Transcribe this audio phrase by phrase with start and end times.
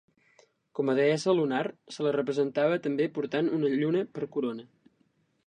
[0.77, 1.59] Com a deessa lunar
[1.97, 4.69] se la representava també portant una lluna per corona.